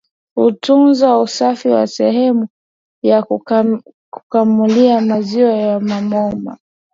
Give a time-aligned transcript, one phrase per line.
[0.35, 2.47] Kutunza usafi wa sehemu
[3.03, 3.23] ya
[4.09, 6.57] kukamulia maziwa na maboma